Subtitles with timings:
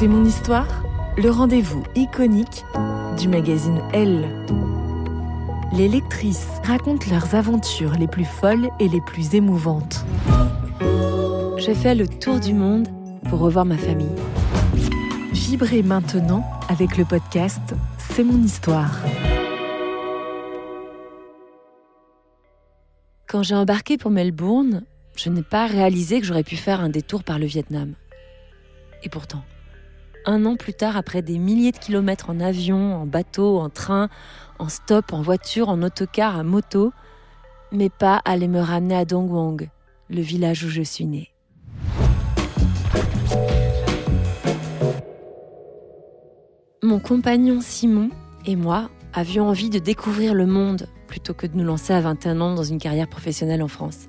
[0.00, 0.82] C'est mon histoire,
[1.18, 2.64] le rendez-vous iconique
[3.18, 4.26] du magazine Elle.
[5.74, 10.06] Les lectrices racontent leurs aventures les plus folles et les plus émouvantes.
[11.58, 12.88] J'ai fait le tour du monde
[13.28, 14.16] pour revoir ma famille.
[15.32, 19.00] Vibrez maintenant avec le podcast C'est mon histoire.
[23.28, 24.82] Quand j'ai embarqué pour Melbourne,
[25.14, 27.92] je n'ai pas réalisé que j'aurais pu faire un détour par le Vietnam.
[29.02, 29.44] Et pourtant,
[30.30, 34.08] un an plus tard, après des milliers de kilomètres en avion, en bateau, en train,
[34.58, 36.92] en stop, en voiture, en autocar, à moto,
[37.72, 39.68] mes pas allaient me ramener à Dong Wang,
[40.08, 41.30] le village où je suis née.
[46.82, 48.10] Mon compagnon Simon
[48.46, 52.40] et moi avions envie de découvrir le monde plutôt que de nous lancer à 21
[52.40, 54.06] ans dans une carrière professionnelle en France.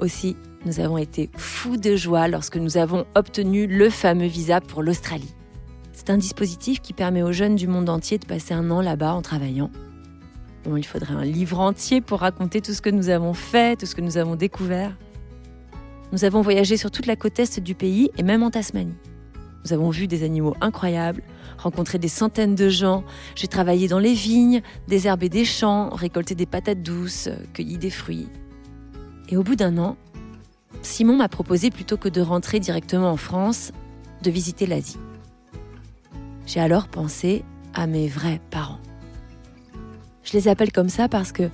[0.00, 4.82] Aussi, nous avons été fous de joie lorsque nous avons obtenu le fameux visa pour
[4.82, 5.34] l'Australie.
[5.92, 9.14] C'est un dispositif qui permet aux jeunes du monde entier de passer un an là-bas
[9.14, 9.70] en travaillant.
[10.76, 13.94] Il faudrait un livre entier pour raconter tout ce que nous avons fait, tout ce
[13.94, 14.96] que nous avons découvert.
[16.12, 18.94] Nous avons voyagé sur toute la côte est du pays et même en Tasmanie.
[19.64, 21.22] Nous avons vu des animaux incroyables,
[21.58, 23.04] rencontré des centaines de gens.
[23.34, 28.28] J'ai travaillé dans les vignes, désherbé des champs, récolté des patates douces, cueilli des fruits.
[29.28, 29.96] Et au bout d'un an,
[30.82, 33.72] Simon m'a proposé, plutôt que de rentrer directement en France,
[34.22, 34.98] de visiter l'Asie.
[36.46, 38.80] J'ai alors pensé à mes vrais parents.
[40.22, 41.50] Je les appelle comme ça parce que,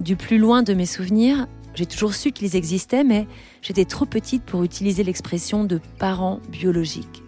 [0.00, 3.26] du plus loin de mes souvenirs, j'ai toujours su qu'ils existaient, mais
[3.62, 7.22] j'étais trop petite pour utiliser l'expression de parents biologiques.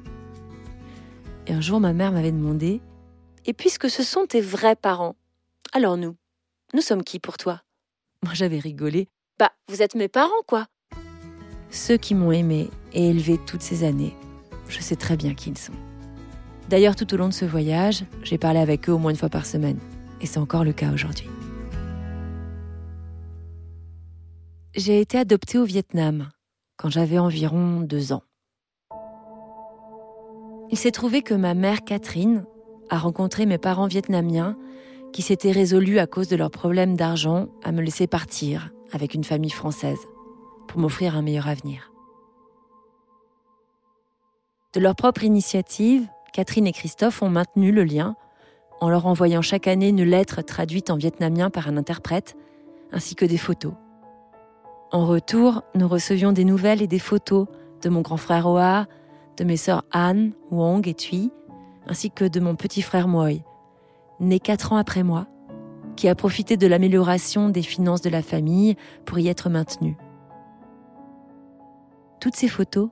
[1.46, 2.80] Et un jour, ma mère m'avait demandé
[3.44, 5.16] Et puisque ce sont tes vrais parents,
[5.72, 6.16] alors nous,
[6.74, 7.62] nous sommes qui pour toi?
[8.22, 9.08] Moi, j'avais rigolé.
[9.38, 10.66] Bah, vous êtes mes parents, quoi.
[11.70, 14.14] Ceux qui m'ont aimé et élevé toutes ces années,
[14.68, 15.72] je sais très bien qui ils sont.
[16.68, 19.28] D'ailleurs, tout au long de ce voyage, j'ai parlé avec eux au moins une fois
[19.28, 19.78] par semaine.
[20.20, 21.28] Et c'est encore le cas aujourd'hui.
[24.74, 26.28] J'ai été adoptée au Vietnam
[26.76, 28.22] quand j'avais environ deux ans.
[30.70, 32.44] Il s'est trouvé que ma mère Catherine
[32.90, 34.56] a rencontré mes parents vietnamiens
[35.12, 39.24] qui s'étaient résolus à cause de leurs problèmes d'argent à me laisser partir avec une
[39.24, 39.98] famille française
[40.68, 41.92] pour m'offrir un meilleur avenir.
[44.74, 48.14] De leur propre initiative, Catherine et Christophe ont maintenu le lien
[48.80, 52.36] en leur envoyant chaque année une lettre traduite en vietnamien par un interprète,
[52.92, 53.72] ainsi que des photos.
[54.92, 57.46] En retour, nous recevions des nouvelles et des photos
[57.82, 58.86] de mon grand frère Oa,
[59.36, 61.30] de mes sœurs Anne, Wong et Thuy,
[61.86, 63.42] ainsi que de mon petit frère Moy,
[64.20, 65.26] né quatre ans après moi,
[65.96, 69.96] qui a profité de l'amélioration des finances de la famille pour y être maintenu.
[72.26, 72.90] Toutes ces photos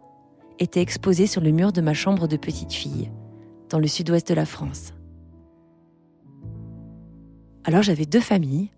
[0.61, 3.11] étaient exposées sur le mur de ma chambre de petite fille,
[3.69, 4.95] dans le sud-ouest de la France.
[7.65, 8.71] Alors j'avais deux familles,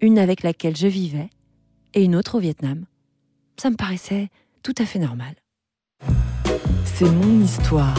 [0.00, 1.28] une avec laquelle je vivais
[1.92, 2.84] et une autre au Vietnam.
[3.56, 4.28] Ça me paraissait
[4.62, 5.34] tout à fait normal.
[6.84, 7.96] C'est mon histoire.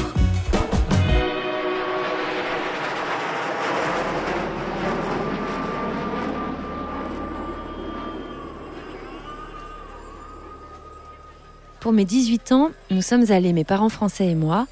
[11.82, 14.68] Pour mes 18 ans, nous sommes allés, mes parents français et moi,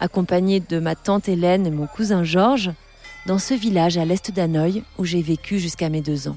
[0.00, 2.72] accompagnés de ma tante Hélène et mon cousin Georges,
[3.26, 6.36] dans ce village à l'est d'Hanoï où j'ai vécu jusqu'à mes deux ans.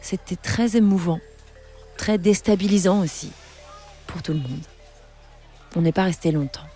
[0.00, 1.18] C'était très émouvant,
[1.96, 3.32] très déstabilisant aussi,
[4.06, 4.62] pour tout le monde.
[5.74, 6.68] On n'est pas resté longtemps.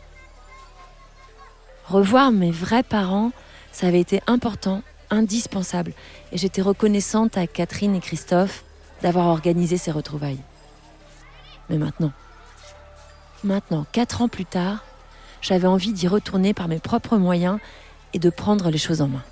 [1.87, 3.31] Revoir mes vrais parents,
[3.71, 5.93] ça avait été important, indispensable,
[6.33, 8.65] et j'étais reconnaissante à Catherine et Christophe
[9.03, 10.43] d'avoir organisé ces retrouvailles.
[11.71, 12.13] Mais maintenant,
[13.45, 14.85] maintenant, quatre ans plus tard,
[15.41, 17.59] j'avais envie d'y retourner par mes propres moyens
[18.15, 19.23] et de prendre les choses en main.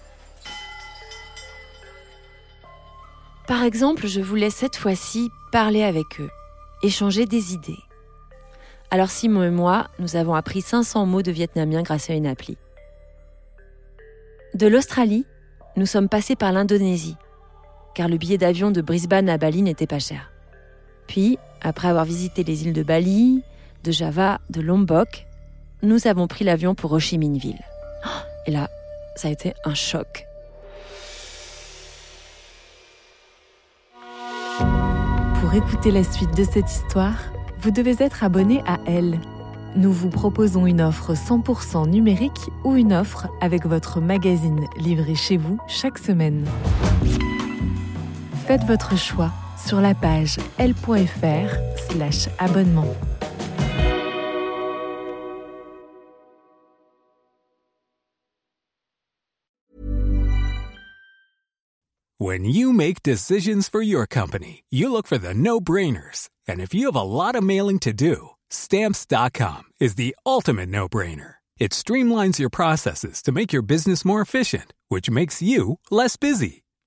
[3.47, 6.31] Par exemple, je voulais cette fois-ci parler avec eux,
[6.83, 7.79] échanger des idées.
[8.91, 12.56] Alors Simon et moi, nous avons appris 500 mots de vietnamien grâce à une appli.
[14.55, 15.27] De l'Australie,
[15.77, 17.17] nous sommes passés par l'Indonésie,
[17.94, 20.33] car le billet d'avion de Brisbane à Bali n'était pas cher.
[21.06, 23.43] Puis, après avoir visité les îles de Bali,
[23.83, 25.27] de Java, de Lombok,
[25.83, 27.65] nous avons pris l'avion pour Ho Chi Minh Ville.
[28.47, 28.69] Et là,
[29.17, 30.27] ça a été un choc.
[35.41, 37.19] Pour écouter la suite de cette histoire,
[37.61, 39.19] vous devez être abonné à Elle.
[39.75, 45.37] Nous vous proposons une offre 100% numérique ou une offre avec votre magazine livré chez
[45.37, 46.47] vous chaque semaine.
[48.47, 49.33] Faites votre choix
[49.67, 52.97] sur la page l.fr/slash abonnement.
[62.19, 66.31] When you make decisions for your company, you look for the no brainers.
[66.49, 70.89] And if you have a lot of mailing to do, stamps.com is the ultimate no
[70.89, 71.35] brainer.
[71.59, 76.65] It streamlines your processes to make your business more efficient, which makes you less busy.